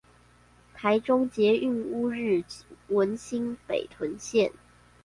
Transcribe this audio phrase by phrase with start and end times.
[0.75, 2.43] 臺中捷運烏日
[2.87, 4.51] 文心北屯線